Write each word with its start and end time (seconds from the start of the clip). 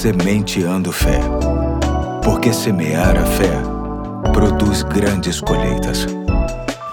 Sementeando 0.00 0.90
Fé. 0.92 1.20
Porque 2.24 2.54
semear 2.54 3.18
a 3.18 3.26
fé 3.26 3.52
produz 4.32 4.82
grandes 4.82 5.42
colheitas. 5.42 6.06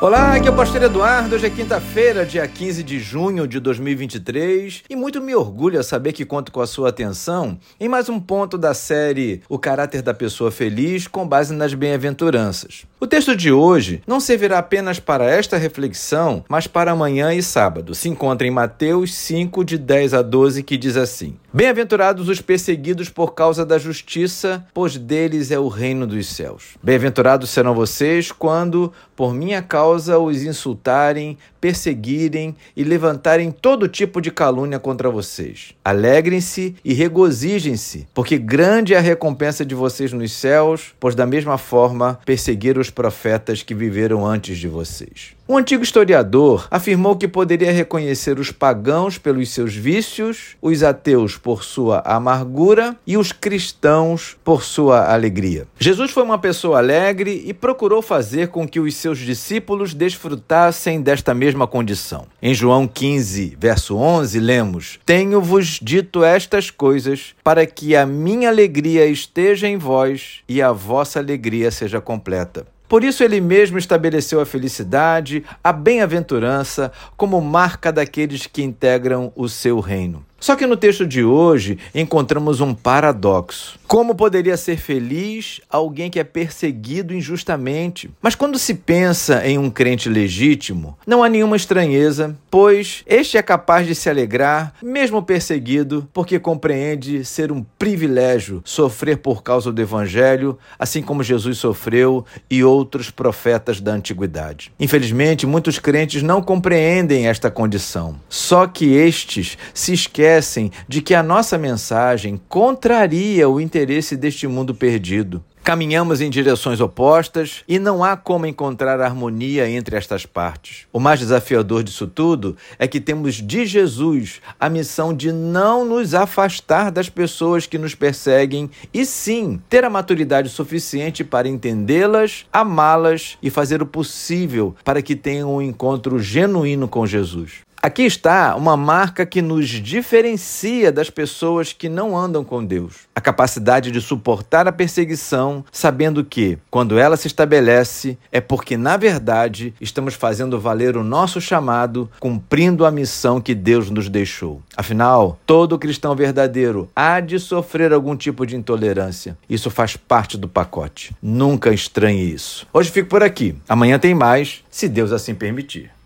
Olá, 0.02 0.36
aqui 0.36 0.48
é 0.48 0.52
o 0.52 0.56
Pastor 0.56 0.84
Eduardo. 0.84 1.34
Hoje 1.34 1.48
é 1.48 1.50
quinta-feira, 1.50 2.26
dia 2.26 2.46
15 2.46 2.84
de 2.84 3.00
junho 3.00 3.48
de 3.48 3.62
2023, 3.62 4.84
e 4.90 4.96
muito 4.96 5.22
me 5.22 5.34
orgulha 5.34 5.82
saber 5.84 6.12
que 6.12 6.26
conto 6.26 6.52
com 6.52 6.60
a 6.60 6.68
sua 6.68 6.90
atenção 6.90 7.58
em 7.80 7.88
mais 7.88 8.10
um 8.10 8.20
ponto 8.20 8.58
da 8.58 8.74
série 8.74 9.42
O 9.48 9.58
Caráter 9.58 10.02
da 10.02 10.14
Pessoa 10.14 10.52
Feliz 10.52 11.08
com 11.08 11.26
base 11.26 11.54
nas 11.54 11.74
bem-aventuranças. 11.74 12.86
O 13.00 13.08
texto 13.08 13.36
de 13.36 13.52
hoje 13.52 14.04
não 14.06 14.20
servirá 14.20 14.60
apenas 14.60 15.00
para 15.00 15.26
esta 15.26 15.58
reflexão, 15.58 16.44
mas 16.48 16.68
para 16.68 16.92
amanhã 16.92 17.34
e 17.34 17.42
sábado. 17.42 17.96
Se 17.96 18.10
encontra 18.10 18.46
em 18.46 18.52
Mateus 18.52 19.14
5, 19.16 19.64
de 19.64 19.78
10 19.78 20.14
a 20.14 20.22
12, 20.22 20.62
que 20.62 20.78
diz 20.78 20.96
assim: 20.96 21.38
Bem-aventurados 21.58 22.30
os 22.30 22.40
perseguidos 22.40 23.10
por 23.10 23.34
causa 23.34 23.66
da 23.66 23.80
justiça, 23.80 24.64
pois 24.76 24.96
deles 24.96 25.50
é 25.50 25.58
o 25.58 25.68
reino 25.68 26.06
dos 26.06 26.28
céus. 26.28 26.78
Bem-aventurados 26.84 27.50
serão 27.50 27.74
vocês 27.74 28.32
quando, 28.32 28.94
por 29.16 29.34
minha 29.34 29.60
causa, 29.60 30.20
os 30.20 30.44
insultarem, 30.44 31.36
perseguirem 31.60 32.56
e 32.76 32.84
levantarem 32.84 33.50
todo 33.50 33.88
tipo 33.88 34.22
de 34.22 34.30
calúnia 34.30 34.78
contra 34.78 35.10
vocês. 35.10 35.74
Alegrem-se 35.84 36.76
e 36.86 36.94
regozijem-se, 36.94 38.08
porque 38.14 38.38
grande 38.38 38.94
é 38.94 38.98
a 39.00 39.02
recompensa 39.02 39.66
de 39.66 39.74
vocês 39.74 40.14
nos 40.14 40.34
céus, 40.34 40.94
pois 41.00 41.16
da 41.16 41.26
mesma 41.26 41.58
forma 41.58 42.20
perseguiram 42.24 42.80
os 42.80 42.92
profetas 42.92 43.64
que 43.64 43.74
viveram 43.74 44.24
antes 44.24 44.60
de 44.60 44.68
vocês. 44.68 45.36
Um 45.50 45.56
antigo 45.56 45.82
historiador 45.82 46.68
afirmou 46.70 47.16
que 47.16 47.26
poderia 47.26 47.72
reconhecer 47.72 48.38
os 48.38 48.52
pagãos 48.52 49.18
pelos 49.18 49.50
seus 49.50 49.74
vícios, 49.74 50.58
os 50.62 50.84
ateus 50.84 51.38
por 51.48 51.64
sua 51.64 52.02
amargura 52.04 52.98
e 53.08 53.16
os 53.16 53.32
cristãos 53.32 54.36
por 54.44 54.64
sua 54.64 55.14
alegria. 55.14 55.66
Jesus 55.80 56.12
foi 56.12 56.24
uma 56.24 56.38
pessoa 56.38 56.80
alegre 56.80 57.42
e 57.46 57.54
procurou 57.54 58.02
fazer 58.02 58.50
com 58.50 58.68
que 58.68 58.82
os 58.82 58.94
seus 58.96 59.18
discípulos 59.20 59.94
desfrutassem 59.94 61.02
desta 61.02 61.34
mesma 61.34 61.66
condição. 61.66 62.28
Em 62.42 62.54
João 62.54 62.86
15, 62.86 63.56
verso 63.58 63.96
11, 63.96 64.38
lemos: 64.42 65.00
Tenho-vos 65.06 65.80
dito 65.82 66.22
estas 66.22 66.70
coisas 66.70 67.34
para 67.42 67.66
que 67.66 67.96
a 67.96 68.06
minha 68.06 68.50
alegria 68.50 69.06
esteja 69.06 69.70
em 69.70 69.78
vós 69.78 70.42
e 70.50 70.62
a 70.62 70.74
vossa 70.74 71.18
alegria 71.18 71.72
seja 71.72 72.02
completa. 72.02 72.68
Por 72.88 73.04
isso, 73.04 73.22
ele 73.22 73.42
mesmo 73.42 73.78
estabeleceu 73.78 74.40
a 74.40 74.46
felicidade, 74.46 75.44
a 75.62 75.74
bem-aventurança, 75.74 76.92
como 77.18 77.42
marca 77.42 77.92
daqueles 77.92 78.48
que 78.48 78.64
integram 78.64 79.32
o 79.36 79.50
seu 79.50 79.80
reino. 79.82 80.26
Só 80.40 80.56
que 80.56 80.68
no 80.68 80.78
texto 80.78 81.06
de 81.06 81.24
hoje 81.24 81.80
encontramos 81.96 82.62
um 82.62 82.74
paradoxo. 82.74 83.78
Como 83.88 84.14
poderia 84.14 84.56
ser 84.56 84.78
feliz 84.78 85.62
alguém 85.70 86.12
que 86.12 86.20
é 86.20 86.24
perseguido 86.24 87.14
injustamente? 87.14 88.10
Mas 88.22 88.36
quando 88.36 88.60
se 88.60 88.76
pensa 88.76 89.46
em 89.48 89.58
um 89.58 89.70
crente 89.70 90.10
legítimo, 90.10 90.98
não 91.08 91.24
há 91.24 91.30
nenhuma 91.30 91.56
estranheza, 91.56 92.38
pois 92.52 93.04
este 93.08 93.38
é 93.38 93.42
capaz 93.42 93.88
de 93.88 93.96
se 93.96 94.10
alegrar, 94.10 94.74
mesmo 94.84 95.24
perseguido, 95.24 96.08
porque 96.14 96.38
compreende 96.38 97.26
ser 97.26 97.52
um 97.52 97.66
privilégio 97.80 98.62
sofrer 98.64 99.18
por 99.18 99.42
causa 99.42 99.72
do 99.72 99.82
evangelho, 99.82 100.58
assim 100.78 101.02
como 101.02 101.24
Jesus 101.24 101.58
sofreu 101.58 102.26
e 102.50 102.64
outros 102.64 103.10
profetas 103.10 103.82
da 103.82 103.94
antiguidade. 103.94 104.72
Infelizmente, 104.80 105.48
muitos 105.48 105.80
crentes 105.80 106.22
não 106.22 106.42
compreendem 106.42 107.28
esta 107.28 107.50
condição. 107.50 108.20
Só 108.30 108.68
que 108.68 108.94
estes 108.94 109.58
se 109.74 109.94
esquecem 109.94 110.27
esquecem 110.28 110.72
de 110.88 111.02
que 111.02 111.16
a 111.16 111.24
nossa 111.24 111.58
mensagem 111.58 112.40
contraria 112.50 113.48
o 113.48 113.62
interesse 113.62 114.18
deste 114.18 114.46
mundo 114.46 114.76
perdido. 114.76 115.44
Caminhamos 115.64 116.22
em 116.22 116.30
direções 116.30 116.80
opostas 116.80 117.62
e 117.68 117.78
não 117.78 118.02
há 118.02 118.16
como 118.16 118.46
encontrar 118.46 119.02
harmonia 119.02 119.70
entre 119.70 119.98
estas 119.98 120.26
partes. 120.26 120.86
O 120.94 121.00
mais 121.00 121.20
desafiador 121.20 121.84
disso 121.84 122.08
tudo 122.08 122.56
é 122.80 122.88
que 122.88 123.02
temos 123.02 123.36
de 123.36 123.66
Jesus 123.66 124.42
a 124.58 124.70
missão 124.70 125.14
de 125.14 125.30
não 125.32 125.84
nos 125.84 126.14
afastar 126.14 126.90
das 126.90 127.10
pessoas 127.10 127.66
que 127.66 127.78
nos 127.78 127.94
perseguem 127.94 128.70
e 128.94 129.06
sim 129.06 129.62
ter 129.68 129.84
a 129.84 129.90
maturidade 129.90 130.48
suficiente 130.48 131.22
para 131.22 131.50
entendê-las, 131.50 132.46
amá-las 132.52 133.38
e 133.44 133.50
fazer 133.50 133.82
o 133.82 133.86
possível 133.86 134.74
para 134.86 135.02
que 135.02 135.18
tenham 135.18 135.54
um 135.54 135.62
encontro 135.62 136.18
genuíno 136.18 136.88
com 136.88 137.06
Jesus. 137.06 137.67
Aqui 137.82 138.04
está 138.04 138.56
uma 138.56 138.76
marca 138.76 139.26
que 139.26 139.42
nos 139.42 139.70
diferencia 139.70 140.92
das 140.92 141.10
pessoas 141.10 141.72
que 141.72 141.88
não 141.88 142.18
andam 142.18 142.44
com 142.44 142.66
Deus: 142.66 143.08
a 143.16 143.22
capacidade 143.22 143.92
de 143.92 144.02
suportar 144.02 144.68
a 144.68 144.72
perseguição, 144.72 145.64
sabendo 145.72 146.24
que, 146.24 146.58
quando 146.72 146.98
ela 146.98 147.16
se 147.16 147.28
estabelece, 147.28 148.18
é 148.32 148.42
porque, 148.42 148.76
na 148.76 148.98
verdade, 148.98 149.74
estamos 149.80 150.16
fazendo 150.16 150.60
valer 150.60 150.98
o 150.98 151.04
nosso 151.04 151.40
chamado, 151.40 152.10
cumprindo 152.20 152.86
a 152.86 152.92
missão 152.92 153.40
que 153.40 153.54
Deus 153.54 153.90
nos 153.90 154.10
deixou. 154.10 154.62
Afinal, 154.76 155.40
todo 155.46 155.80
cristão 155.80 156.16
verdadeiro 156.16 156.90
há 156.96 157.20
de 157.20 157.40
sofrer 157.40 157.94
algum 157.94 158.16
tipo 158.16 158.46
de 158.46 158.56
intolerância. 158.56 159.38
Isso 159.50 159.70
faz 159.70 159.96
parte 159.96 160.38
do 160.38 160.48
pacote. 160.48 161.16
Nunca 161.22 161.72
estranhe 161.72 162.34
isso. 162.34 162.68
Hoje 162.74 162.92
fico 162.92 163.10
por 163.10 163.24
aqui. 163.24 163.56
Amanhã 163.70 164.00
tem 164.00 164.16
mais, 164.16 164.64
se 164.70 164.90
Deus 164.90 165.12
assim 165.12 165.36
permitir. 165.36 165.97